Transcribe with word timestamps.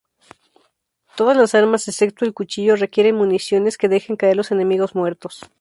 Todas 1.15 1.37
las 1.37 1.53
armas 1.53 1.87
excepto 1.87 2.25
el 2.25 2.33
cuchillo 2.33 2.75
requieren 2.75 3.15
municiones, 3.17 3.77
que 3.77 3.87
dejan 3.87 4.17
caer 4.17 4.35
los 4.35 4.49
enemigos 4.49 4.95
muertos. 4.95 5.41